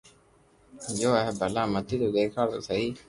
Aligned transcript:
گيو 0.97 1.11
ھي 1.23 1.31
ڀلا 1.39 1.63
مني 1.73 1.95
تو 2.01 2.07
ديکار 2.15 2.47
تو 2.51 2.59
سھي 2.67 2.81